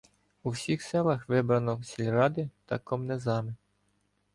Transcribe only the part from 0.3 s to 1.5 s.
У всіх селах